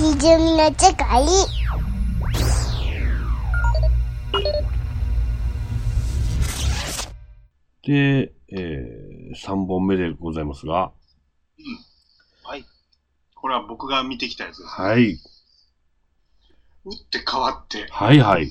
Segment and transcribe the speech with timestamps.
[0.00, 1.26] ひじゅみの世界
[7.82, 10.92] で、えー、3本目でございますが、
[12.42, 12.64] はい。
[13.34, 14.70] これは僕が見てきたやつです。
[14.70, 15.18] はい。
[16.86, 18.50] 打って変わって、はいはい。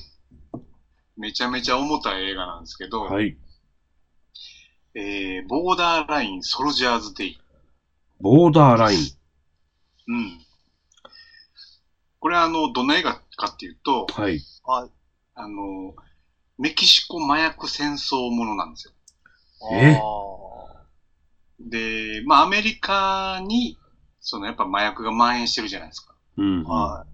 [1.16, 3.36] めちゃめちゃ重たい映画なんですけど、はい。
[4.94, 7.40] えー、ボーダーラインソルジャーズデイ。
[8.20, 8.98] ボーダーライン。
[10.06, 10.49] うん。
[12.20, 14.40] これはあの、どんな映画かっていうと、はい。
[15.34, 15.94] あの、
[16.58, 18.92] メキシコ麻薬戦争ものなんですよ。
[19.72, 19.98] え？
[19.98, 20.84] あ
[21.58, 23.78] で、まあアメリカに、
[24.20, 26.14] そのやっぱ麻薬が蔓延してるじゃないですか。
[26.36, 26.62] うん。
[26.62, 27.06] ーは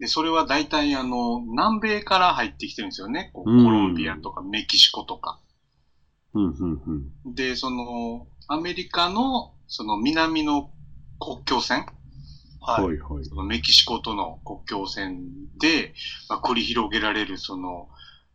[0.00, 3.30] で、それは大体あの、南米から入ってきてるんですよね。
[3.34, 5.38] こううんコロンビアとかメキシコとか。
[6.34, 6.82] うん、うん、
[7.24, 7.34] うん。
[7.34, 10.70] で、その、アメリカの、その南の
[11.20, 11.84] 国境線、い。
[12.62, 12.84] はい。
[12.84, 13.24] はい、はい。
[13.24, 15.94] そのメキシコとの国境線で、
[16.28, 17.88] まあ、繰り広げられる、その、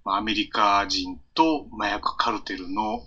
[0.03, 2.99] まあ、アメリカ人と麻薬カルテルの、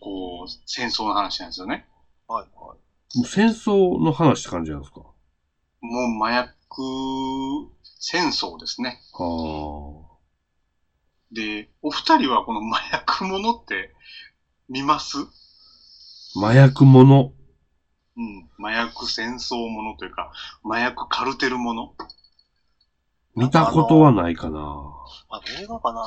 [0.00, 1.86] こう、戦争の話なんですよね。
[2.26, 2.46] はい。
[2.54, 3.18] はい。
[3.18, 5.00] もう戦争の話って感じなんですか？
[5.00, 5.14] も
[5.82, 6.50] う麻薬
[7.98, 8.98] 戦争ですね。
[9.12, 10.02] は
[11.30, 13.90] で、お二人はこの麻薬ものって
[14.68, 15.18] 見ます？
[16.36, 16.38] あ。
[16.38, 17.32] 麻薬もの。
[18.16, 18.50] うん。
[18.58, 20.32] 麻薬戦争ものというか、
[20.64, 21.94] 麻薬カルテルもの？
[23.34, 24.60] 見たことはないかな。
[25.30, 26.04] あ映画かな？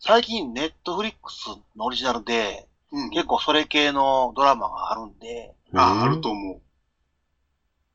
[0.00, 3.10] 最近、ネットフリックスのオリジナルで、うん。
[3.10, 6.60] 結構それ系のドラマがあるんで、あ、あると思う。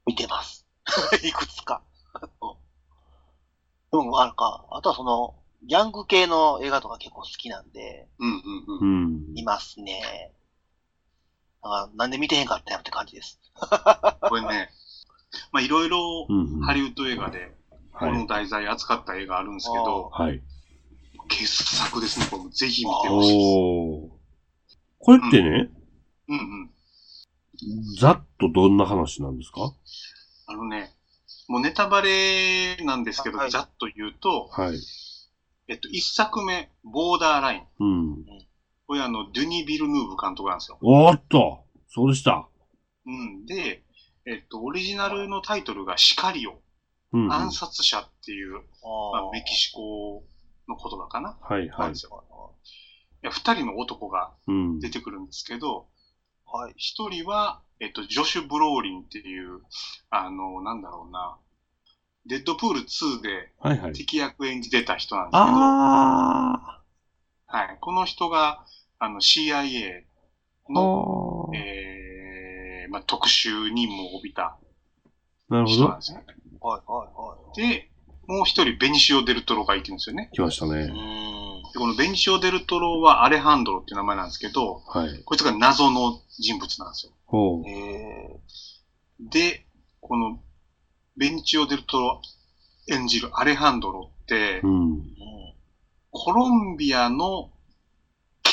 [0.05, 0.67] 見てます。
[1.23, 1.81] いくつか。
[3.91, 8.41] でも、あるか、あとはその、ギャング系の映画とか結構好きなんで、うんうんう
[8.81, 9.05] うん。
[9.05, 9.33] ん。
[9.33, 10.31] 見ますね。
[11.63, 13.39] だから、なんで見てへんかったんやろって感じです。
[14.29, 14.69] これね、
[15.51, 16.61] まあいろいろうん、うん。
[16.61, 17.55] ハリウッド映画で、
[17.93, 18.17] こはい。
[18.17, 20.41] の題材扱った映画あるんですけど、はい。
[21.29, 22.27] 傑作ですね。
[22.29, 23.33] これもぜひ見てほしい。
[24.99, 25.69] これってね、
[26.27, 26.69] うんうん。
[27.97, 29.73] ざっとどんな話なんですか？
[30.47, 30.93] あのね、
[31.47, 34.77] もうネタバレなんですけど、はいざっと言うと、はい。
[35.69, 37.63] えっと、一作目、ボーダーライン。
[37.79, 38.25] うん。
[38.93, 40.77] これあの、ドゥニ・ビルヌーブ監督なんですよ。
[40.83, 42.47] おーっとそうでした。
[43.07, 43.43] うん。
[43.47, 43.81] で、
[44.27, 46.61] えっと、オリジナルのタイトルがシカリオ、
[47.11, 47.33] うん、うん。
[47.33, 50.23] 暗殺者っていう、まああ、メキシコ
[50.67, 51.39] の言葉かな。
[51.41, 51.95] はい、はいなんで。
[51.95, 52.23] すよ。
[53.23, 54.79] いや、二人の男がうん。
[54.79, 55.87] 出てくるんですけど、
[56.45, 56.73] はい。
[56.77, 59.61] 一人は、えっと、ジョシュ・ブローリンっていう、
[60.11, 61.39] あの、なんだろうな、
[62.27, 63.93] デッドプール2ではい、はい。
[63.93, 66.83] 敵役演じてた人なんですけど、あ
[67.53, 67.77] はい。
[67.81, 68.65] この人が、
[69.03, 70.05] あの、CIA
[70.69, 70.73] ー。
[70.73, 74.57] の、えー、まあ、特殊任務を帯びた
[75.49, 75.99] なるほど人なん。
[75.99, 76.19] ですよ。
[76.61, 77.61] はい、はい、はい。
[77.61, 77.89] で、
[78.27, 80.29] もう一人、ベニシオ・デルトロがいてるんですよね。
[80.31, 80.87] 来ましたね。
[81.75, 85.23] このベニシオ・デルトロはアレハンドロっていう名前なんですけど、はい。
[85.25, 87.11] こいつが謎の人物なんですよ。
[87.25, 87.69] ほう。
[87.69, 88.39] え
[89.19, 89.65] で、
[89.99, 90.39] この、
[91.17, 92.21] ベニチオ・デルトロ
[92.89, 94.61] 演じるアレハンドロって。
[94.63, 95.03] うん。
[96.11, 97.49] コロンビアの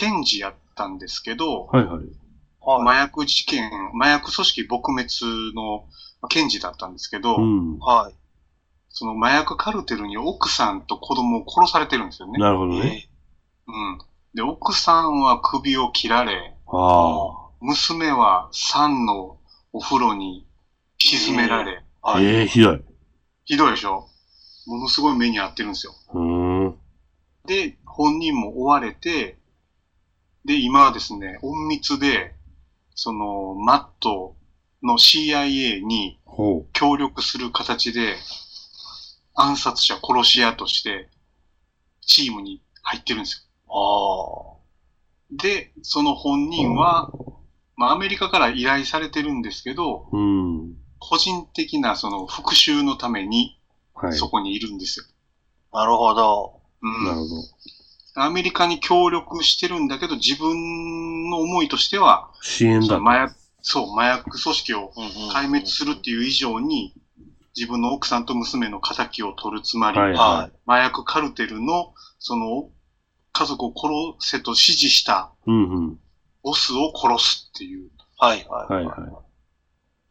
[0.00, 1.96] 検事やったんですけど、はい、はい。
[1.96, 2.82] はい。
[2.82, 5.84] 麻薬事件、麻薬組織撲滅の
[6.22, 7.78] まあ検事だったんですけど、うん。
[7.78, 8.14] はい。
[8.88, 12.38] その麻薬カルテルに奥さんと子供を殺されてるんですよね。
[12.38, 13.08] なるほどね。
[13.66, 13.98] うん。
[14.34, 19.36] で、奥さんは首を切られ、あ娘は酸の
[19.72, 20.46] お風呂に
[20.98, 22.12] 沈められ、あ。
[22.12, 22.24] はい。
[22.24, 22.82] ええー、ひどい。
[23.44, 24.06] ひどいでしょ？
[24.66, 25.92] ものすごい目に遭ってるんですよ。
[26.14, 26.78] うーん。
[27.46, 29.39] で、本人も追われて、
[30.44, 32.34] で、今はですね、隠密で、
[32.94, 34.36] その、マット
[34.82, 38.16] の CIA にほ協力する形で、
[39.34, 41.08] 暗殺者、殺し屋として、
[42.00, 43.76] チームに入ってるんですああ。
[43.76, 44.58] よ。
[45.30, 46.48] で、その本う。
[46.50, 47.12] 人は、
[47.76, 50.76] まあ、アメリカから依頼されてるんですけど、うん。
[50.98, 53.58] 個人的なその復讐のために、
[53.94, 54.12] はい。
[54.14, 55.06] そこにいるんですよ。
[55.72, 56.60] なるほど。
[56.82, 57.04] うん。
[57.04, 57.34] なるほど。
[58.24, 64.92] アメリカに協力してるんだけど、自分の思いとしては、支援だ麻薬、そう、麻壊組織を
[65.32, 66.94] 壊滅するっていう以上に、
[67.56, 72.70] 自分の奥さんと娘の仇を取るつまり、はいは麻薬カルテルの、その、
[73.32, 75.32] 家族を殺せと指示した。
[76.42, 77.90] ボスを殺すっていう、い。
[78.18, 78.74] はい、はい。
[78.74, 79.22] はいは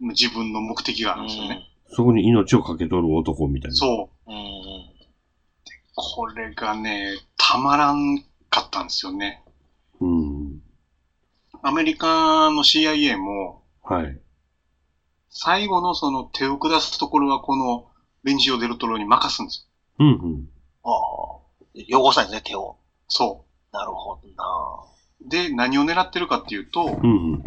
[0.02, 0.06] い。
[0.10, 1.66] 自分の目的があるんですよね。
[1.92, 3.76] そこに命をかけとる男みたいな。
[3.76, 4.32] そう。
[4.32, 4.59] うん。
[6.00, 6.04] うん。
[6.16, 9.44] これがね、たまらんかったんですよね。
[10.00, 10.62] うん。
[11.62, 14.20] アメリカの CIA も、はい。
[15.30, 17.88] 最後のその手を下すところはこの
[18.24, 19.68] ベニシオ・デルトロに任すんです
[20.00, 20.50] うんうん。
[20.84, 21.40] ああ。
[21.92, 22.60] 汚さないですね、手を。
[22.60, 22.78] よ。
[23.08, 24.44] そなるほどな。
[25.26, 25.30] う。
[25.30, 27.44] で、何を狙ってるかっていうと、うんうん。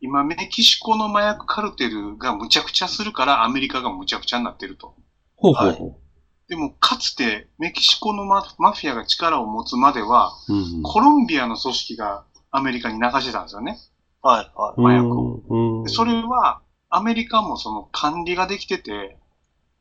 [0.00, 4.94] 今、メキシコの麻薬カルテルがむちゃくちゃするから、アメリカがむちゃくちゃになってると。
[5.36, 5.98] ほうほうほ
[6.48, 10.54] でも、かつて、メキシコのママフィアが力を持つまでは、う。
[10.54, 13.78] うんコロンビアの組織がアメリカに流してたんですよね。
[14.22, 14.80] はい、はい。
[14.80, 14.86] うん。
[14.86, 19.18] 麻薬をそれは、アメリカもその管理ができてて、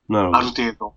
[0.09, 0.39] あなるほど。
[0.39, 0.95] る程度。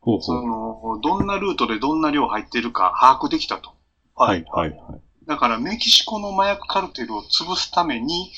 [0.00, 0.96] そほうほう。
[0.96, 3.70] の、どんなルートでどんな量入ってるか把握できたと。
[4.14, 5.00] はいはいはい。
[5.26, 8.30] だから、メキシコの麻薬カルテルを潰すために、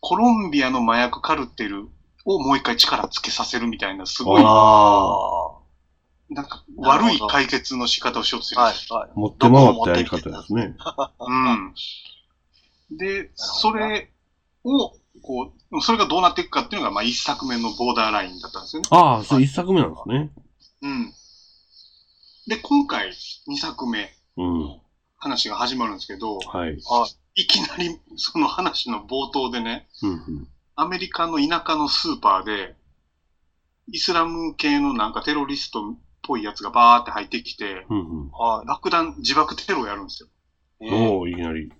[0.00, 1.88] コロンビアの麻薬カルテル
[2.34, 5.60] をもう一回力つけさせるみたいな、すごい、ああ
[6.32, 8.60] なんか悪い解決の仕方をしようとする。
[8.60, 9.10] はい、はい。
[9.14, 10.76] 持って回ったやり方ですね。
[11.18, 11.74] うん。
[12.96, 14.12] で、それ
[14.64, 14.92] を、
[15.22, 18.88] こう、それがどうなっていくかっていうのが、まあ、一作目のボーダーラインだったんですよね。
[18.92, 20.30] ああ、それ一作目なんですね。
[20.82, 21.12] うん。
[22.46, 23.12] で、今回、
[23.48, 24.80] 二作目、うん。
[25.16, 26.78] 話が始まるんですけど、はい。
[27.34, 30.48] いきなり、その話の冒頭でね、うんうん。
[30.80, 32.74] アメリカの田舎のスーパーで、
[33.92, 38.30] イスラム系のなんかテロリストっぽいやつがバーって入ってきて、うんうん。
[38.30, 40.28] は爆弾、自爆テロをやるんですよ。
[40.80, 41.70] おおいきなり。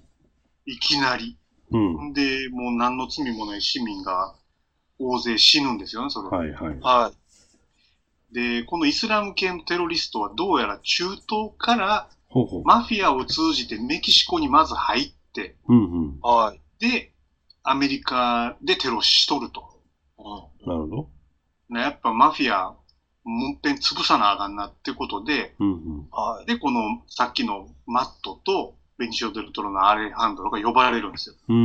[0.67, 1.39] いきなり。
[1.71, 2.13] うん。
[2.13, 4.35] で、もう何の罪もない市民が
[4.99, 6.29] 大勢死ぬんですよね、それ。
[6.29, 6.79] はいはい。
[6.81, 7.13] は
[8.31, 8.35] い。
[8.35, 12.11] で、このイスラム系のテロリストはどうやら中東から。
[12.65, 16.21] マフィアを通じてメキシコにまず入って、うんうん。
[16.21, 16.61] はい。
[16.79, 17.13] で、
[17.63, 19.81] アメリカでテロしとると。
[20.19, 20.23] う
[20.65, 20.69] ん。
[20.69, 21.09] なるほど。
[21.71, 22.75] ね、やっぱマフィア、
[23.25, 26.09] もっぺん潰さなあかんなってことで、うんうん。
[26.11, 26.47] はい。
[26.47, 31.35] で、このさっきのマットとベニシオ・デルトロのアレハンドロが呼ばれるんですよ。
[31.49, 31.55] うー。
[31.55, 31.65] うん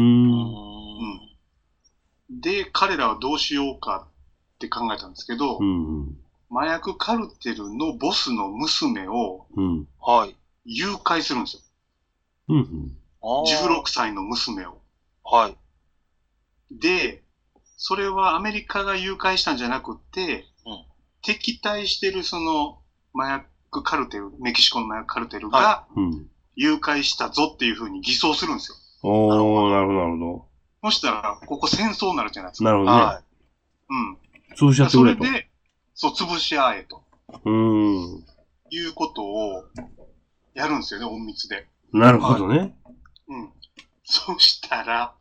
[2.38, 2.42] ん。
[2.42, 4.08] で、彼らはどうしようか
[4.56, 6.18] って考えたんですけど、うんうん。
[6.52, 9.88] 麻薬カルテルのボスの娘をうん。
[10.00, 10.36] はい。
[10.66, 11.62] 誘拐するんですよ。
[12.50, 12.98] うんうん。
[13.22, 14.82] あー16歳の娘を。
[15.24, 15.58] はい。
[16.72, 17.24] で、
[17.78, 20.86] それはアメリカが誘拐したんじゃなくって、うん
[21.28, 22.78] 敵対してるその
[23.16, 23.32] 麻
[23.72, 26.30] 薬カルテル、メキシコの麻薬カルテルがはうん。
[26.56, 28.78] 誘拐したぞっていうふうに偽装するんですよ。
[29.02, 30.46] おー、なるほど、なるほ
[30.84, 32.70] そしたら、ここ戦争になるじゃないですど。
[32.70, 32.72] か。
[32.72, 33.04] なるほどね。
[33.04, 33.22] は
[33.90, 34.18] うん。
[34.56, 35.24] 潰し合ってそくれと。
[35.24, 35.48] れで、
[35.96, 37.04] そう、潰し合えと
[37.44, 38.26] うーん。
[38.70, 39.64] いうことを
[40.54, 41.68] やるんですよね、隠密で。
[41.92, 42.76] なるほどね。
[43.28, 43.50] うん。
[44.04, 45.16] そしたら、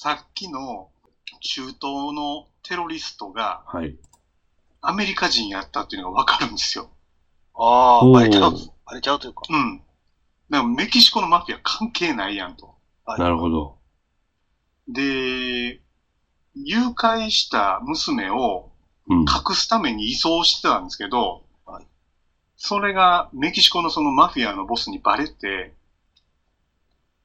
[0.00, 0.90] さっきの
[1.40, 1.80] 中東
[2.14, 3.96] のテロリストがはい。
[4.80, 6.84] アメリカ人やったっていうのがわかるんですよ。
[6.84, 6.86] い。
[7.56, 8.52] ああ、バレちゃう。
[8.86, 9.42] バレちゃうというか。
[9.50, 9.78] うん。
[10.50, 12.76] だからメキシコのマフィア関係ないやんと。
[13.06, 13.78] はいなるほど。
[14.86, 15.80] で、
[16.54, 18.70] 誘拐した娘を
[19.08, 19.20] うん。
[19.22, 21.86] 隠すために移送してたんですけど、はい
[22.56, 25.74] それがメキシコのそのマフィアのボスにバレて、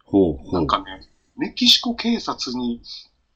[0.05, 0.53] ほうほう。
[0.53, 1.07] なんかね、
[1.38, 2.81] メキシコ警察に、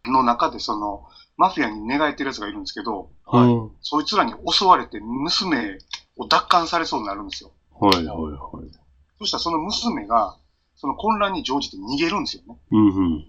[0.06, 1.08] の中でその、
[1.38, 5.78] マフィアに寝返ってる奴がいるんですけど、はいうんそいつらに襲われて娘
[6.18, 7.52] を奪還されそうになるんですよ。
[7.80, 8.72] はいはいはい。
[9.20, 10.38] そしたらその娘が、
[10.76, 12.58] その混乱に乗じて逃げるんですよね。
[12.72, 13.26] うん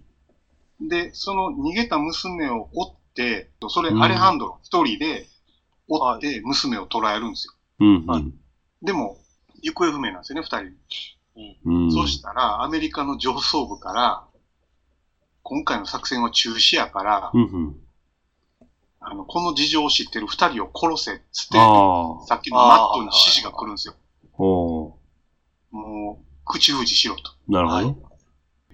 [0.81, 0.89] うん。
[0.89, 5.27] で、その逃げた娘を追って、それうんアレハンドロ一人で
[5.89, 7.55] 追って娘を捕らえるんですよ。
[7.81, 8.35] うんはいうん。
[8.83, 9.19] でも、
[9.63, 10.73] 行方不明なんですよね、二人。
[11.67, 11.93] うん。
[11.93, 14.28] そうしたら、アメリカの上層部から、
[15.49, 17.77] 今回の作戦は中止やから、うんうん。
[19.01, 21.57] あの、この事情を知ってる二人を殺せっつって。
[22.27, 23.95] さっきのマットに指示が来るんですよ。
[24.37, 24.99] も
[26.21, 27.23] う、口封じしろと。
[27.49, 27.97] なるほど。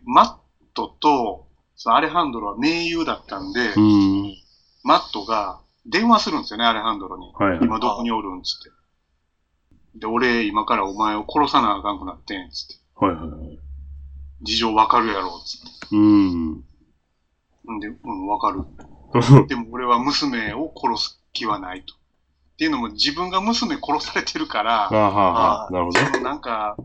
[0.05, 0.37] マッ
[0.75, 4.37] トと、そのアレハンドロは盟友だったんで、うん。
[4.83, 7.33] マットが電話するんですよね、アレハンドロに。
[7.35, 7.59] はいはい。
[7.63, 8.63] 今どこにおるんつっ
[9.95, 10.01] て。
[10.01, 12.75] で、俺、今からお前を殺さなあかんくなってん、つって。
[12.97, 13.64] はいはいはい。
[14.45, 15.89] 事情わかるやろ、つって。
[15.93, 16.53] うん。
[16.53, 18.65] んで、うん、わかる。
[19.49, 21.95] でも俺は娘を殺す気はないと。
[21.95, 25.71] っていうのも自分が娘殺されてるから、あはあはあ。
[25.71, 25.99] なるほど。
[25.99, 26.77] そのなんか、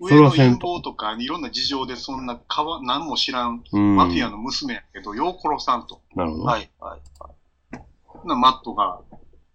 [0.00, 3.96] そ上の陰謀とかいろんな事情でそんなかわ、何も知らんうん。
[3.96, 6.00] マフィアの娘やけど、よう殺さんと。
[6.14, 6.44] なるほど。
[6.44, 6.70] はい。
[6.78, 7.00] はい。
[8.04, 9.00] ほなマットが、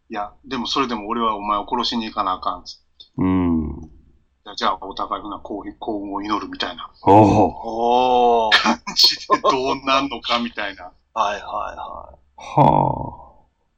[0.10, 2.84] いや、でもそれでも俺はお前を殺しに行かなあかんつって。
[3.18, 3.93] うん。
[4.56, 8.50] じゃあお互いな幸幸運を祈るみたいなおお。
[8.52, 10.92] 感じでどうなんのかみたいな。
[11.14, 11.34] はい。
[11.36, 11.44] はい。
[11.46, 13.34] はは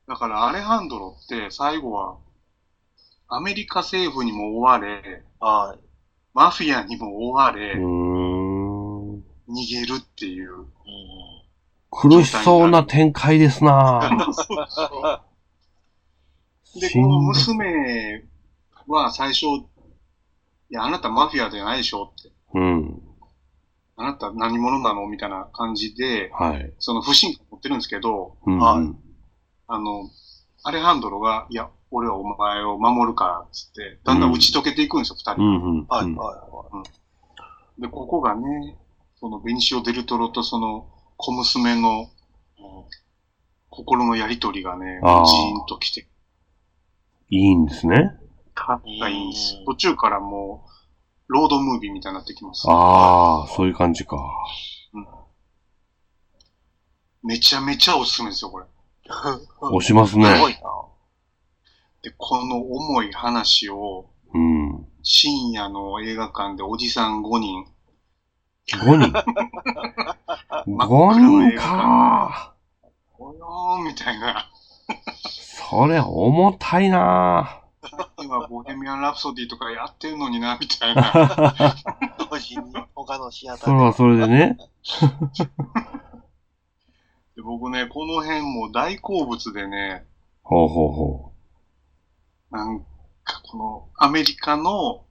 [0.08, 2.18] だからアレハンドロって最後は
[3.28, 5.02] アメリカ政府にも追われ、い。
[5.40, 5.80] はい。
[6.34, 7.76] マフィアにも追われ。
[7.76, 9.22] 逃
[9.70, 10.52] げるっていう。
[10.52, 10.68] うん。
[11.92, 14.02] 苦しそうな展開ですな
[16.76, 18.26] で、この娘
[18.88, 19.46] は最初、
[20.70, 22.32] いや、あなたマフィアじゃないでしょって。
[22.54, 23.02] うん。
[23.98, 26.74] あなた何者なのみたいな感じで、はい。
[26.80, 28.98] その不信感持ってるんですけど、うん、はいうん。
[29.68, 30.10] あの、
[30.64, 35.42] アレハンドロが、いや、俺はお前を守るから、つって、だんだん打ち解けていくんですよ、二、人。
[35.42, 35.86] うん、うん。
[35.88, 36.84] はい、うんはい、は
[37.80, 38.78] で、ここがね、
[39.20, 42.04] そのベニシオ・デルトロとその小娘のい。
[42.04, 42.86] うん
[43.76, 46.08] 心のやりとりがね、ジーンときて、
[47.30, 48.14] いいんですね。
[48.56, 49.66] かったいいんですうん。
[49.66, 52.66] 途中からもう、ロードムービーみたいになってきます。
[52.68, 54.18] ああ、そういう感じか。
[57.22, 58.66] めちゃめちゃおすすめですよ、これ。
[59.62, 60.26] 押しますね。
[60.26, 60.60] すごいな。
[62.04, 64.88] で、この重い話を、うん。
[65.02, 67.66] 深夜の映画館でおじさん5人、
[68.68, 69.12] 5人？
[70.66, 72.56] 5人か。
[73.18, 74.50] およーみたいな。
[75.24, 77.65] それ重たいな
[78.22, 81.12] 今、ボヘミアン・ラプソディとかやってんのにな、みたいな。
[82.30, 82.64] 同時に
[82.96, 84.58] 他のシアタそれはーそれでね。
[87.36, 90.06] で僕ね、この辺も大好物でね、
[90.44, 91.32] ほうほうほ
[92.52, 92.80] うんなん
[93.24, 95.04] かこのアメリカの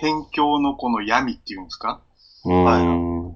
[0.00, 2.00] 辺境のこの闇っていうんですか？
[2.44, 2.50] う。
[2.50, 3.26] うーはいん。
[3.26, 3.34] うん。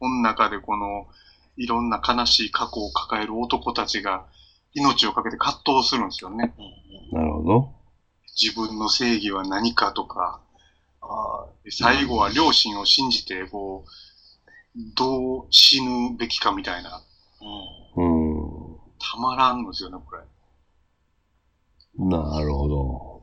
[0.00, 1.06] この中でこの
[1.56, 4.24] いろんな悲しい過去を抱える男たちが
[4.74, 6.54] 命をかけて葛藤するんですよね。
[7.12, 7.72] うんなるほど。
[8.40, 10.40] 自分の正義は何かとか、
[11.00, 13.90] はで最後は両親を信じて、こう、
[14.94, 17.44] どう死ぬべきかみたいな、い
[17.96, 20.22] うんうたまらんのですよね、これ。
[21.98, 23.22] なるほど。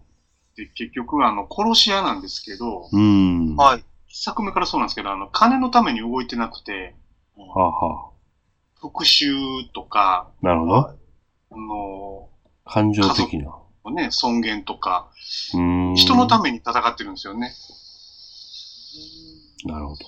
[0.56, 3.56] で、結局、あの、殺し屋なんですけど、うーん。
[3.56, 3.84] ははい。
[4.08, 6.96] 一作目からそうなんですけど、あの、金のために動いてなくて、
[7.38, 8.12] あは
[8.75, 10.46] 復讐とか、あ。
[10.46, 10.72] なるほど。
[10.74, 10.96] は
[11.51, 12.30] あの、
[12.66, 13.56] 感情的な。
[13.91, 15.09] ね、尊厳とか。
[15.95, 17.53] 人のために戦ってるんですよね。
[19.65, 20.05] なるほど。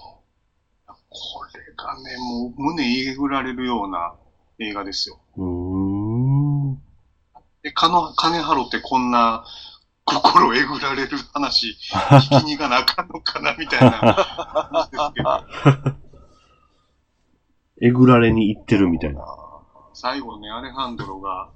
[1.10, 4.16] これがね、もう胸えぐられるような
[4.60, 5.20] 映画ですよ。
[5.38, 5.44] うー
[6.74, 6.76] ん。
[7.64, 9.46] で、かの、金払ってこんな
[10.06, 15.44] 心えぐられる話、 聞きに行かなあかんのかな、みたいな感じですけど。
[17.84, 19.26] えぐられに行ってるみたいな。
[19.94, 21.50] 最後ね、アレハンドロが、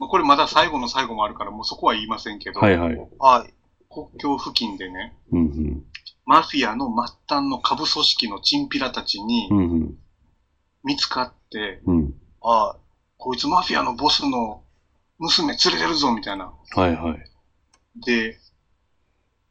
[0.00, 2.96] まあ、これまだ最後の最後もあるから、もうそこは言いませんけど、はいはい。
[3.18, 3.54] はい。
[3.90, 5.84] 国境付近でね、うん
[6.24, 9.58] マフィアの末端の下部組織のチンピラたちにうん。
[9.58, 9.94] うん
[10.82, 11.96] 見つかって、うん。
[11.96, 12.14] うん。
[12.40, 12.76] は
[13.18, 14.62] こいつマフィアのボスの
[15.18, 16.54] 娘連れてるぞ、みたいな。
[16.74, 18.00] はいはい。
[18.06, 18.38] で、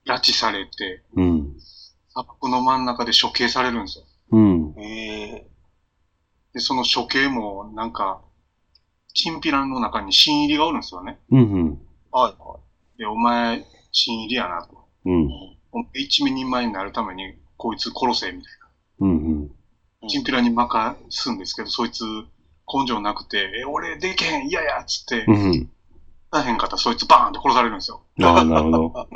[0.07, 1.55] 拉致されて、うん。
[2.07, 4.05] 砂漠の真ん中で処刑されるんですよ。
[4.31, 4.73] うん。
[4.79, 4.83] い。
[4.83, 5.47] え
[6.53, 8.21] で、その処刑も、なんか、
[9.13, 11.19] チンピラの中に新入りがおるんですよね。
[11.31, 11.81] うんうん。
[12.13, 12.33] ー、はい。
[12.39, 12.59] は
[12.97, 14.85] で、お前、新入りやなと。
[15.05, 15.29] うん。
[15.29, 15.59] い。
[15.71, 18.53] お前一味人前になるために、こいつ殺せ、みたい
[18.99, 19.51] うんうん。
[20.01, 20.09] な。
[20.09, 22.03] チンピラに任すんですけど、そいつ、
[22.71, 25.69] 根性なくて、え、俺でけへん、嫌やっつって、うん
[26.31, 28.03] 大変かったらそいつバーンと殺されるんですよ。
[28.15, 29.07] なるほど。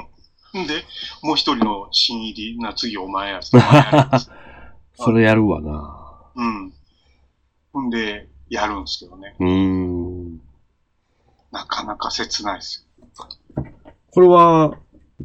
[0.59, 0.83] ん で、
[1.21, 3.59] もう一人の新入りな、次お前やつって。
[4.97, 6.31] それやるわな。
[6.35, 6.73] うん。
[7.71, 9.35] ほんで、やるんですけどね。
[9.39, 10.41] うーん。
[11.51, 12.88] なかなか切ないです
[13.57, 13.65] よ。
[14.12, 14.77] これは、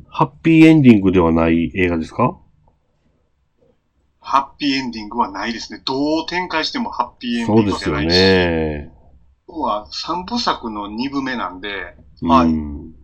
[0.08, 2.38] ハッピーエンディングではない映画ですか？
[4.20, 5.80] ハッピーエンディングはないですね。
[5.84, 5.94] ど
[6.24, 8.18] う展開してもハッピーエンディそうですよングじゃないし。
[8.18, 8.92] ね。
[9.46, 12.94] 今日は三部作の二部目なんで、はいうん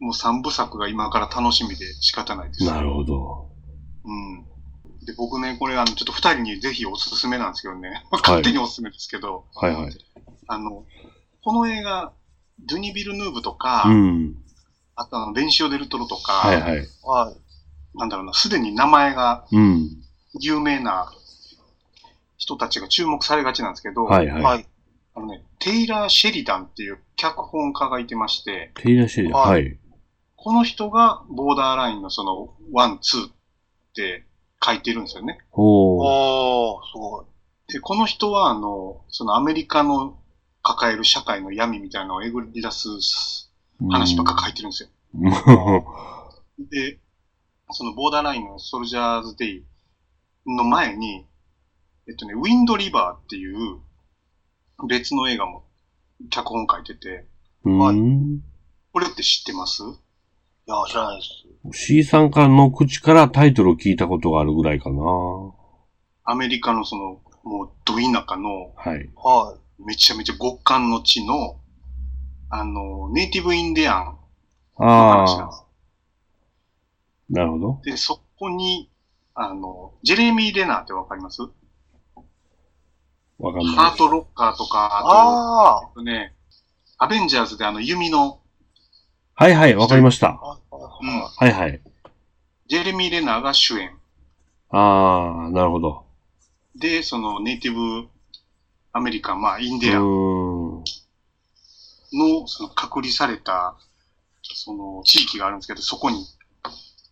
[0.00, 2.64] もう三部作が今から楽しみで仕方ないです。
[2.64, 3.50] なるほど。
[4.04, 4.46] うん。
[5.04, 8.04] で、僕ね、これあの、ちょっと二人にぜひおすすめなんですけどね。
[8.12, 9.92] 勝手におすすめですけど、はいはい。
[10.46, 10.84] あの、
[11.42, 12.12] この映画、
[12.60, 14.36] ドゥニ・ビルヌーブとか、うん。
[14.94, 16.88] あとあの、ベンシオ・デルトロとか、はいはい。
[17.02, 17.98] はい。
[17.98, 20.02] なんだろうな、すでに名前がうん。
[20.38, 21.12] 有名な
[22.36, 24.42] 人たちが注目されがちなんですけど、はいはい。
[24.42, 24.66] はい。
[25.14, 29.32] あのね、テイラー・シェリダンっていう脚本家がいてまして、テイラーシェリー。
[29.32, 29.78] ははい。
[30.36, 33.32] この人がボーダーラインのその、ワン、ツーっ
[33.94, 34.24] て
[34.64, 35.38] 書いてるんですよね。
[35.52, 36.76] おー。
[36.76, 37.26] おー、すごい。
[37.72, 40.18] で、この人はあの、そのアメリカの
[40.62, 42.88] 抱える社会の闇みたいなのをえぐり出す
[43.90, 44.88] 話ばっか書いてるんですよ。
[45.14, 45.32] うん
[46.68, 46.98] で、
[47.70, 49.64] そのボーダーラインのソルジャーズデイ
[50.46, 51.26] の前に、
[52.06, 53.78] えっとね、ウィンドリバーっていう
[54.86, 55.64] 別の映画も
[56.28, 57.26] 脚本書いてて、
[57.64, 58.42] うん。
[58.92, 59.82] これって知ってます？
[60.70, 61.26] いや、知らないで
[61.72, 61.86] す。
[61.86, 65.02] C さんからの口からタイトルを聞いたことがあるぐらいかな。
[66.22, 69.10] アメリカのそのもう、ど田舎の、はい。
[69.16, 71.58] はめちゃめちゃ極寒の地の、
[72.50, 74.16] あの、ネイティブインディアン
[74.78, 75.62] の話なんであす。
[75.62, 75.64] あ、
[77.30, 77.80] なるほど。
[77.82, 78.92] で、そこに、
[79.34, 81.42] あの、ジェレミー・レナーってわかります？
[83.38, 84.68] わかんないハートロッカーとい。
[84.68, 85.80] か、あああ。
[85.80, 86.36] と、えっとね、
[86.96, 88.38] アベンジャーズであの弓の、
[89.34, 90.59] はいはい、わかりました。
[91.02, 91.80] うん、はいはい。
[92.68, 93.90] ジェレミー・レナーが主演。
[94.70, 96.04] ああ、なるほど。
[96.76, 98.08] で、そのネイティブ
[98.92, 100.84] アメリカン、まあ、インうディアン。
[102.12, 103.76] の、その隔離された、
[104.42, 106.24] その地域があるんですけど、そこに、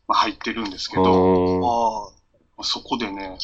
[0.07, 2.13] まあ、入ってるんですけど、
[2.59, 3.39] あそこでね、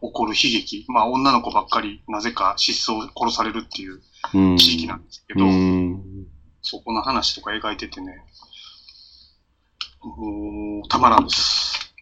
[0.00, 0.84] 起こる悲劇。
[0.88, 4.00] まあ、女の子ばっかり、なぜか失踪、殺されるっていう
[4.34, 4.56] うん。
[4.56, 6.26] 地域なんですけうど、ん。
[6.62, 8.18] そこの話とか描いててね、
[10.88, 11.94] たまらんです。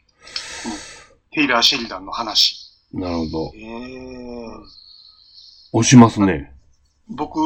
[1.33, 2.71] テイラー・シェリダンの話。
[2.93, 3.51] なるほどあ。。
[3.57, 4.85] ええ
[5.73, 6.53] 押しますね。
[7.09, 7.39] 僕、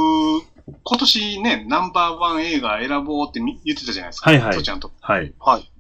[0.84, 4.30] 今年ね、ナンバーワン映画選ぼうってみ言ってたじゃないですか。
[4.30, 4.92] はいはいちゃんと。
[5.00, 5.32] はい。
[5.38, 5.70] はい。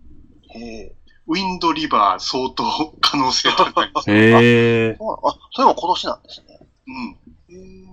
[0.54, 0.94] ええ
[1.26, 2.64] ウィンドリバー相当
[3.02, 4.10] 可能性高いです。
[4.10, 4.96] へえ。
[4.98, 6.58] そうなのあ、それも今年なんですね。
[6.86, 7.16] うん。
[7.54, 7.86] へえ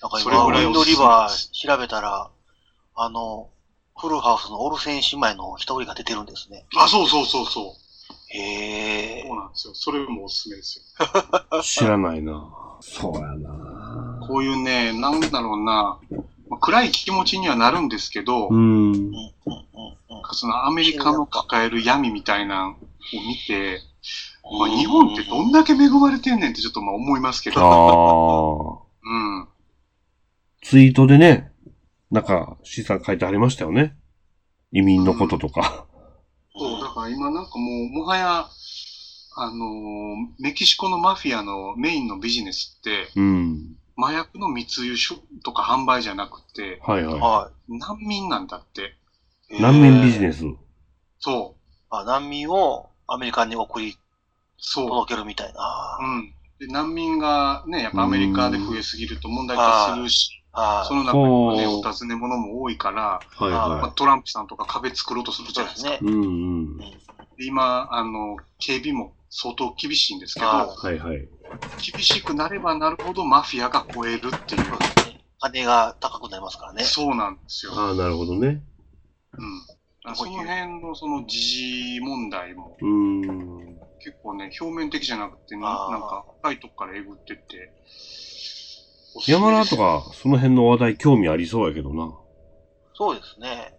[0.00, 2.30] なんかそれ今、ウィンドリバー調べたら、
[2.94, 3.50] あの、
[4.02, 6.66] フルハウスのオルセン姉妹の一人が出てるんですね。
[6.76, 8.36] あ、そうそうそうそう。
[8.36, 9.74] へえそうなんですよ。
[9.74, 11.62] それもおすすめですよ。
[11.62, 12.52] 知らないな。
[12.80, 14.18] そうやな。
[14.26, 16.00] こういうね、なんだろうな、
[16.48, 18.56] まあ暗い気持ちにはなるんですけど、うん。
[18.56, 19.22] うんうんうんうん。
[20.32, 22.74] そのアメリカの抱える闇みたいなのを
[23.12, 23.82] 見て、
[24.58, 29.08] まあ、日本ってどんだけ恵まれてんねんってちょっとまあ思いますけど、ああ。
[29.08, 29.48] うん。
[30.60, 31.51] ツイートでね、
[32.12, 33.96] なんか、資産書いてありましたよね。
[34.70, 35.86] 移民のこととか。
[36.54, 38.46] そう、だから今なんかもう、もはや、
[39.34, 43.76] あのーメキシコのマフィアのメインのビジネスって、うん。
[43.96, 48.94] 麻薬の密輸所とか販売じゃなくて、はいはは難民なんだって。
[49.50, 49.56] い。
[49.56, 49.62] い。
[49.62, 50.40] 難民ビジネス。
[50.40, 50.44] ス。
[51.18, 53.96] そう、あ、難民をアメリカに送り
[54.58, 54.88] そう。
[54.88, 55.98] 届けるみたいな。
[55.98, 56.34] うん。
[56.58, 60.41] で、難民がね、やっぱアメリカで増えすぎると問題化するし、あ
[60.86, 65.96] その中にはね、お尋ね者も多いから、はいまあ、はトランプさんとか壁作ろうとするじゃないですか。
[65.96, 66.10] すね。
[66.10, 66.12] い。
[66.12, 66.78] うんうん。
[66.78, 71.28] で今、あの、警備も相当厳しいんですけど、ははいはい。
[71.92, 74.62] 厳しくなればなるほどマフィアが超えるっていう。
[75.42, 76.84] 金が高くなりますからね。
[76.84, 77.72] そうなんですよ。
[77.74, 78.62] ああ、なるほどね。
[79.32, 80.14] うん。
[80.14, 82.76] その辺のその時事問題も。
[83.98, 87.72] 結構ね、表面的じゃなくて、ななんか深いとこからえぐってって。
[89.26, 92.12] 山田とか、その辺の話題興味ありそうやけどな。
[92.94, 93.74] そうですね。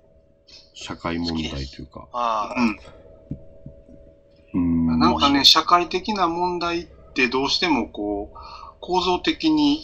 [0.73, 2.07] 社会問題というか。
[2.13, 2.77] あうん。
[4.53, 4.99] うーん。
[4.99, 8.37] なんかね、社会的な問題ってどうしてもこう、
[8.79, 9.83] 構造的に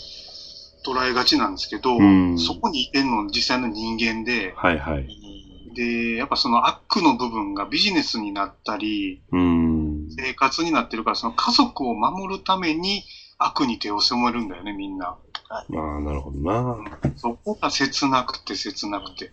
[0.86, 4.68] 捉えがちなんですけど、うんそこにいてんの実際の人間で、あ。
[4.68, 5.00] はいはい。
[5.02, 5.40] うん
[5.76, 10.08] で、やっぱその悪の部分がビジネスになったり、うーん。
[10.10, 13.04] 生活になってるから、その家族を守るために
[13.40, 15.18] 悪に手を染めるんだよね、みんな。
[15.50, 16.78] ああ、なるほどな。
[17.16, 19.32] そこが切なくて切なくて。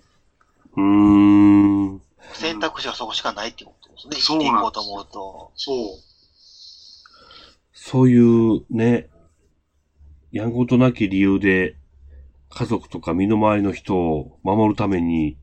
[0.77, 0.83] うー
[1.95, 2.03] ん。
[2.33, 4.17] 選択肢はそこしかないってことですね。
[4.17, 5.51] そうなんですうと。
[5.57, 5.87] そう。
[7.73, 9.09] そういうね、
[10.31, 11.77] やんごとなき理由で、
[12.49, 15.37] 家族とか身の回りの人を守るために、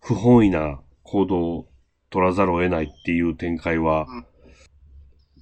[0.00, 1.68] 不本意な行動を
[2.08, 4.26] 取らざるを得ないっていう展開は、うん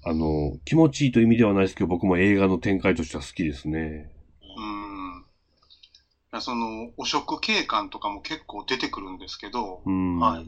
[0.06, 4.10] あの、気持ちいいという意味ではないですけど、僕も映画の展開としては好きですね。
[6.32, 6.40] うん。
[6.40, 10.18] その、汚職警官とかも結構出てくるんですけど、うん。
[10.18, 10.46] はい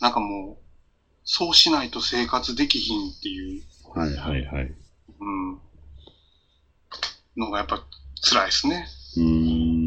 [0.00, 0.64] なんかもう、
[1.24, 3.62] そうしないと生活できひんっていう、
[3.94, 4.74] はいはいはい。
[5.20, 5.60] うん、
[7.36, 7.84] のがやっぱ
[8.22, 8.86] 辛いですね。
[9.16, 9.79] うーん。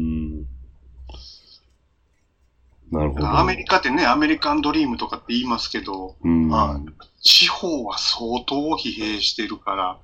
[2.94, 3.28] なるほど。
[3.38, 6.48] アメリカってね、アメリカンドリームとかって言いますけど、うん。
[6.48, 6.80] は
[7.20, 9.98] 地方は相当疲弊してるから、ああ。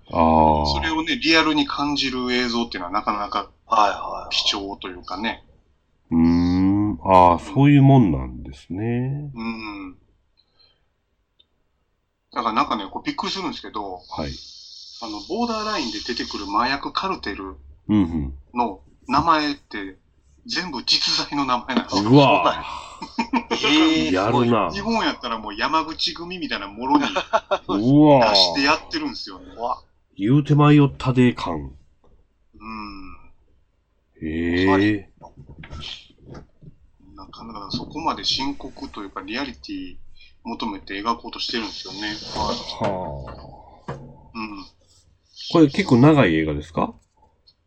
[0.67, 4.35] それをね、リアルに感じる映像っていうのはなかなかはいはい。
[4.35, 5.45] 貴重というかね。
[6.11, 6.99] うーん。
[7.05, 9.31] ああ、そういうもんなんですね。
[9.33, 9.97] うん。
[12.33, 14.31] だからなんかね、こうびっくりするんですけど、はい。
[15.03, 17.57] あの、ボーダーラインで出てくる麻薬カルテル
[17.89, 18.35] うんうん。
[18.53, 19.97] の名前って
[20.47, 22.11] 全部実在の名前なんですよ。
[22.11, 22.65] うわ
[23.51, 24.71] ええ やるな。
[24.73, 27.05] 日本やったらもう山口組みたいなものに
[27.69, 29.55] うわ出してやってるんですよね。
[29.57, 29.83] わ、
[30.17, 31.55] 言うてまいよったで感。
[31.55, 33.17] うん。
[34.23, 35.11] ええ
[37.17, 39.97] なかなかそこまで深刻というかリアリティ
[40.45, 42.15] 求めて描こうとしてるんですよね。
[42.35, 43.75] は
[44.35, 44.65] うん。
[45.53, 46.95] これ結構長い映画ですか？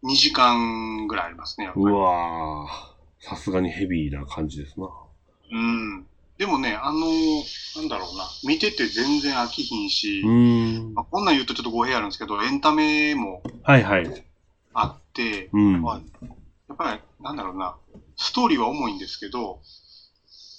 [0.03, 1.85] 2時間ぐらいありますね、やっぱり。
[1.85, 2.93] うわー。
[3.19, 4.89] さすがにヘビーな感じですな。
[5.51, 6.05] うん。
[6.37, 6.99] でもね、あの
[7.77, 11.03] なんだろうな、見てて全然飽きひんし、んま。
[11.03, 14.25] あ、こんなん言うとちょっと語弊あるんですけど、エンタメもはいはい。
[14.73, 15.81] あって、うん。
[15.83, 16.01] はい
[16.69, 17.75] やっぱり、なんだろうな、
[18.17, 19.59] ストーリーは重いんですけど、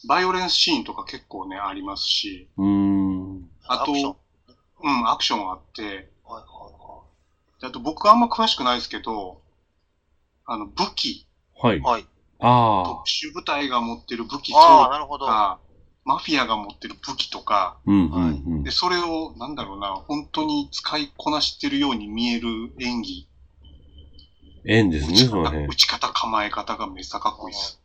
[0.06, 3.50] バイオレンスシーンとか結構ね、ありますし、うーん。
[3.66, 4.16] あと、アクション
[4.82, 6.10] うん、アクションあって、
[7.66, 9.40] あと僕あんま詳しくないですけど、
[10.46, 11.26] あの、武器、
[11.60, 11.80] はい。
[11.80, 11.92] はい。
[11.92, 12.06] はい。
[12.40, 15.26] あ特殊部隊が持ってる武器ああ、となるほど。
[15.26, 15.58] か、
[16.04, 17.80] マフィアが持ってる武器とか、あ。
[17.86, 18.70] うん、うはいん、うんで、。
[18.70, 22.48] それを、なんだろうな、本当に使いこなしてるように見える
[22.80, 23.26] 演技。
[24.66, 25.74] 縁ですね、打ち方、その辺打。
[25.74, 27.80] ち方、構え方がめっちゃかっこいいです。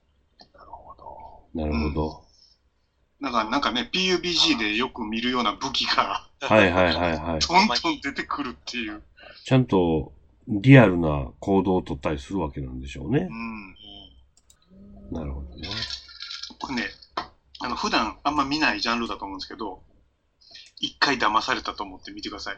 [0.54, 1.62] なるほど。
[1.62, 2.24] なるほど。
[3.20, 7.40] なんか、なんかね、PUBG でよく見るような武器が、はいはいはいはい。
[7.46, 9.04] どんどん出てくるっていう。
[9.46, 10.14] ちゃんと、
[10.48, 13.34] リアルな行動を取ったりするわけなんでしょうねう。
[13.34, 13.76] ん。
[15.12, 15.68] なるほどね。
[16.60, 16.84] これね、
[17.60, 19.84] あの、普段あんま見ないジャンルだと思うんですけど、
[20.80, 22.58] 一回騙されたと思って見てください。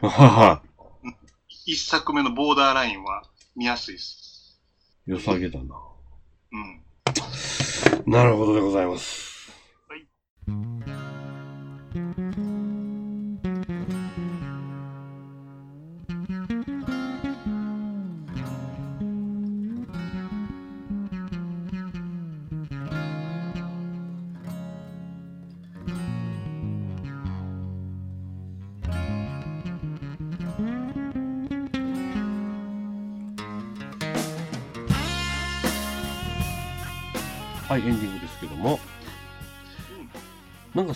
[1.66, 3.24] 一作目のボーダーラインは
[3.56, 4.60] 見やすいです。
[5.06, 5.76] 良さげだな。
[6.52, 6.82] うん。
[8.06, 9.31] なるほどでございます。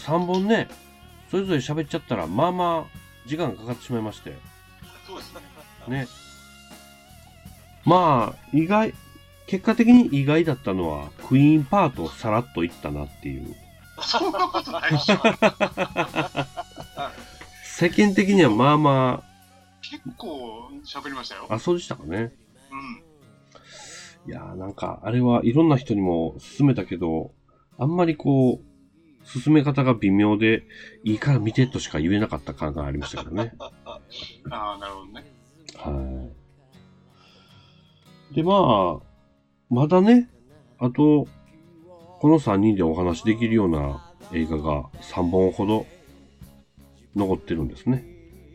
[0.06, 0.68] 3本ね、
[1.32, 4.34] それぞれ喋っちゃったら、まあまあ、時間がかかってしまいまして。
[5.04, 5.40] そうですね。
[5.88, 6.06] ね。
[7.84, 8.94] まあ、意外、
[9.48, 13.56] 結果的に意外だったのは、クイーンパートをさらっといったなっていう。
[14.00, 15.16] そんなことないでしょ。
[17.64, 19.24] 世間的にはまあま
[19.82, 21.46] 結構喋りましたよ。
[21.48, 22.32] あ、あ、そうでしたかね。
[22.70, 24.30] うん。
[24.30, 27.32] いやーなんか、あれはいろんな人にも勧めたけど、
[27.76, 28.75] あんまりこう、
[29.26, 30.62] 進め方が微妙で、
[31.04, 33.52] いいから見てとしか言えなかった感がありましたけどね。
[33.58, 35.24] ああ、なるほどね。
[35.76, 36.32] は
[38.32, 38.34] い。
[38.34, 39.06] で、まあ、
[39.68, 40.28] まだね、
[40.78, 41.26] あと、
[42.20, 45.86] この3人でお話しできるような映画が3本ほど
[47.14, 48.04] 残ってるんですね。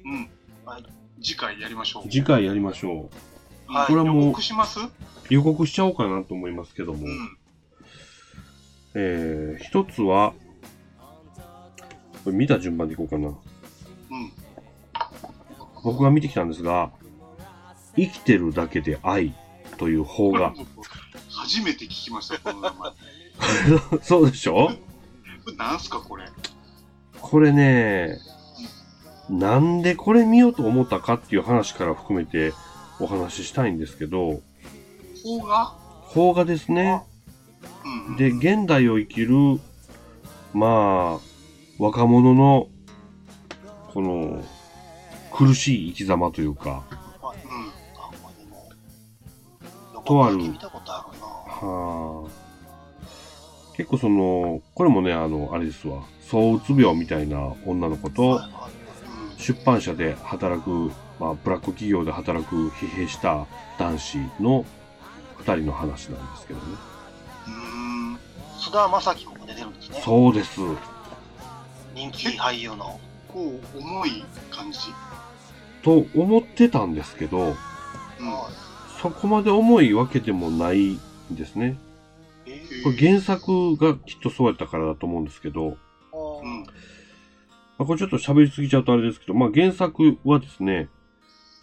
[0.05, 0.29] うん。
[0.65, 0.84] はい
[1.23, 2.03] 次回やりましょう。
[2.10, 3.10] 次回やりましょ
[3.69, 3.71] う。
[3.71, 4.79] はいこれはもう予告します？
[5.29, 7.38] 予告しちゃおうかなと思いますけども、うん。
[8.95, 10.34] えー、一つは、
[12.23, 13.27] これ見た順番でいこうかな。
[13.29, 13.36] うん。
[15.84, 16.91] 僕が見てきたんですが、
[17.95, 19.34] 生きてるだけで愛
[19.77, 20.53] という邦画。
[21.29, 22.91] 初めて聞きました、この名前。
[24.03, 24.71] そうでしょ？
[25.57, 26.25] なんすか、これ？
[27.19, 28.17] これね、
[29.29, 32.53] なんでこれ見ようと思ったかっていう話から含めて
[32.99, 34.41] お話ししたいんですけど、
[35.23, 35.75] 邦画？
[36.13, 37.03] 邦画ですね。
[38.07, 38.17] うん。
[38.17, 39.60] で、現代を生きる、
[40.53, 41.30] まあ、
[41.81, 42.67] 若者の、
[43.91, 44.43] この、
[45.33, 46.83] 苦しい生き様というか。
[50.05, 50.37] とある。
[50.37, 58.39] はあ、結構その、これもね、あの、あれですわ、躁うつ病みたいな女の子と、
[59.39, 63.47] 出版社で働く、まあ、ブラック企業で働く疲弊した
[63.79, 64.65] 男子の
[65.37, 66.65] 二人の話なんですけどね。
[67.47, 68.19] うん。
[68.59, 70.01] 菅田将暉君も出てるんですね。
[70.03, 70.61] そうです。
[71.93, 72.99] 人気俳優の。
[73.27, 74.80] こう、重い感じ
[75.84, 77.47] と思ってたんですけど、うん。
[77.47, 78.62] はい
[79.01, 80.99] そこまで重いわけでもないん
[81.32, 81.75] ですね。
[82.45, 86.63] えこれ原作がきっとそうやったからだと思うんですけど、ーうん。
[86.63, 86.67] ま
[87.80, 90.88] あ、これちょっと喋りすぎちゃうとあれですけど、まあ原作はですね、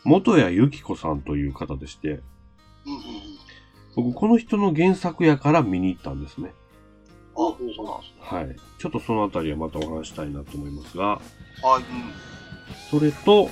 [0.03, 2.17] 元谷由紀子さんという方でして、うん。
[2.17, 2.23] うん。
[3.95, 6.53] 僕この人の原作やから見に行ったんですね。
[7.41, 8.39] あ、そうなんですね。
[8.39, 8.57] はい。
[8.79, 11.21] ちょっとそのあたりはまたお話ししたいなと思いますが、は
[11.79, 11.83] い。
[11.83, 12.13] うん。
[12.91, 13.49] それと、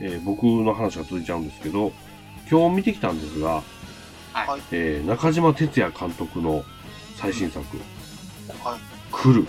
[0.00, 1.92] えー僕の話が続いちゃうんですけど、
[2.50, 3.62] 今日見てきたんですが、
[4.32, 4.60] はい。
[4.72, 6.64] えー中島哲也監督の
[7.16, 7.64] 最新作、
[8.64, 8.80] はい。
[9.12, 9.46] 来る。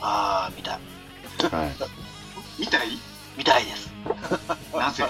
[0.00, 0.78] あー、見たい。
[1.50, 1.72] はい。
[2.60, 2.88] 見たい？
[3.36, 3.92] 見たいです。
[4.76, 5.04] なぜ？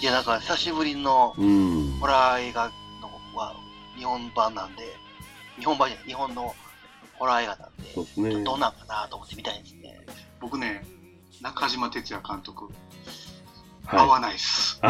[0.00, 2.06] いや、なんか久しぶりのうんホ。
[2.06, 3.54] ラー映画のは
[3.96, 4.96] 日本版なんで、
[5.58, 6.54] 日本版じゃない、日本の
[7.18, 8.44] ホラー映画なんで、そうですね。
[8.44, 10.00] どうなんかなと思って見たいですね。
[10.40, 10.84] 僕ね、
[11.40, 12.68] 中島哲也監督、
[13.86, 14.08] 合はい。
[14.08, 14.80] わないっす。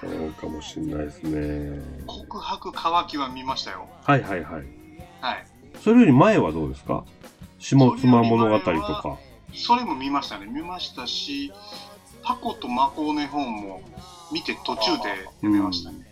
[0.00, 1.80] そうかもしれないですね。
[2.06, 3.88] 告白乾きは見ましたよ。
[4.04, 4.64] はいはいはい。
[5.20, 5.46] はい。
[5.82, 7.04] それより前はどうですか？
[7.58, 9.18] 下妻物語とか。
[9.54, 10.46] それも見ましたね。
[10.46, 11.52] 見ましたし、
[12.24, 13.80] タコとマコの本も
[14.32, 16.11] 見て途中で読めましたね。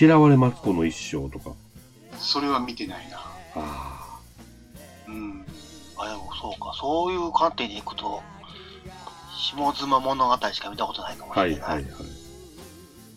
[0.00, 1.54] 嫌われマツコの一生とか。
[2.18, 3.20] それは見てないな。
[3.56, 4.18] あ
[5.08, 5.44] うん。
[5.98, 8.22] あ、でもそうか、そういう観点でいくと、
[9.36, 11.36] 下妻物語しか見たことないかもあ。
[11.36, 11.60] しれない。
[11.60, 11.94] はいはいはい。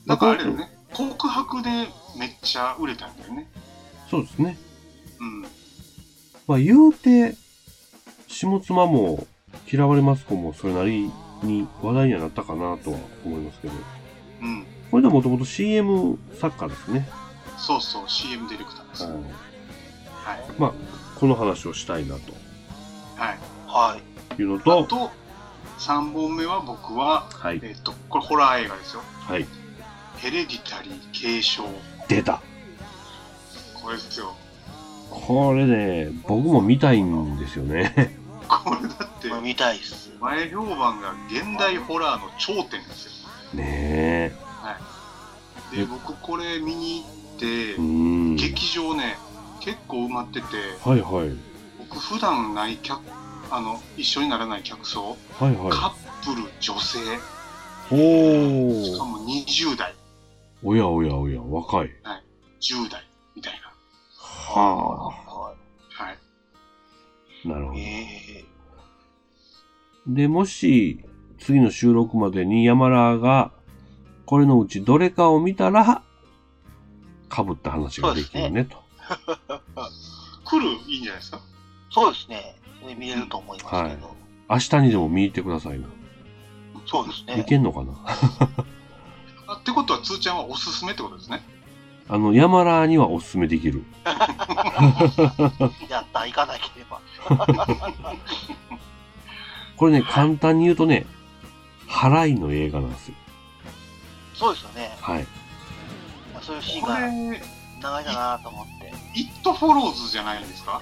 [0.05, 0.69] なんかあれだよね。
[0.93, 1.69] 告白で
[2.17, 3.49] めっちゃ売れたんだよね。
[4.09, 4.57] そうですね。
[5.19, 5.41] うん。
[6.47, 7.35] まあ言うて、
[8.27, 9.25] 下妻も
[9.71, 11.09] 嫌われマツコもそれなり
[11.43, 13.73] に話題にはなったかなとは思いますけど。
[14.41, 14.65] うん。
[14.93, 17.09] これでもともと CM 作家ですね。
[17.57, 19.03] そうそう、CM ディレクターです。
[19.05, 19.13] はい。
[19.13, 20.51] はい。
[20.59, 20.73] まあ、
[21.19, 22.31] この話をしたいなと
[23.15, 23.39] はい。
[23.65, 23.97] は
[24.37, 24.39] い。
[24.39, 25.11] いうのあと、と、
[25.79, 27.59] 3本目は僕は、はい。
[27.63, 29.01] えっと、これホラー映画ですよ。
[29.21, 29.47] はい。
[30.17, 31.63] ヘレディタリー継承。
[32.07, 32.39] 出た。
[33.73, 34.35] これですよ。
[35.09, 38.15] これね、僕も見たいんですよね。
[38.47, 40.11] これだってこれ、見たいっす。
[40.21, 43.57] 前評判が現代ホラーの頂点ですよ。
[43.59, 44.52] ね
[45.73, 47.75] で、え僕これ見に行って。
[48.35, 49.17] 劇場ね、
[49.59, 50.45] 結構埋まってて、
[50.83, 51.35] はいはい。
[51.79, 53.01] 僕普段ない客、
[53.49, 55.71] あの、一緒にならない客層、はいはい。
[55.71, 56.99] カップル、女性、
[57.91, 58.85] おー。
[58.85, 59.95] しかも20代、
[60.63, 61.89] おやおやおや、若い。
[62.61, 63.05] 10代
[63.35, 63.53] みたい
[64.07, 65.13] はは
[65.97, 66.05] な。
[66.05, 66.17] はい。
[67.45, 67.49] あ。
[67.49, 67.77] なるほい。
[67.77, 67.81] ど。
[67.81, 68.45] え
[70.07, 70.99] で、もし、
[71.39, 73.51] 次の収録までに山田が、
[74.25, 76.01] これのうちどれかを見たら、
[77.33, 78.77] 被った話ができるね、と。
[80.45, 81.37] 来るいいんじゃないですか？
[81.37, 81.41] ー
[81.93, 82.55] そうですね。
[82.97, 84.15] 見れると思いますけど。
[84.49, 85.87] 明日にでも見に行ってくださいな。
[86.85, 87.45] そうですねい。
[87.45, 87.93] けんのかな？
[89.47, 91.43] あ ってことは、つーちゃんはおすすめってことですね？
[92.09, 93.83] あの、山田にはおすすめできる。
[95.89, 97.01] やった、行かなければ。
[99.77, 101.05] これね、簡単に言うとね、
[101.87, 103.15] 払いの映画なんですよ。
[104.33, 104.95] そうですよね。
[104.99, 105.23] はい。
[106.33, 107.41] まあそういうシーンこがれ、
[107.81, 108.93] 長いかなと思って。
[109.15, 110.81] イットフォローズじゃないんですか？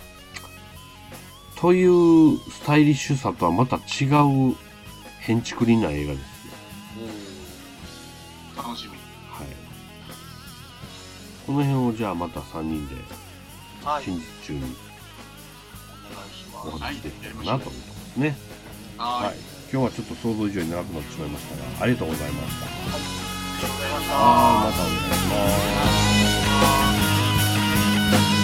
[1.57, 4.05] というスタイリッシュさとはまた違
[4.51, 4.55] う、
[5.19, 6.27] 変築りな映画ですよ。
[8.57, 8.91] 楽しみ。
[8.91, 8.95] は
[9.43, 9.47] い。
[11.45, 12.95] この辺をじゃあまた3人で
[13.83, 14.03] はい。
[14.03, 14.71] 近日中にお願
[16.25, 16.83] いしおます。
[16.83, 18.35] 話しできたらなと思ってますね。
[18.97, 19.35] ははい。
[19.71, 22.65] 今日はちょっと想像以上に長くなってしまいましたが、ありがとうございました。
[22.65, 23.30] ありがとうござい
[23.63, 26.35] ありがとうございまし
[28.35, 28.40] た。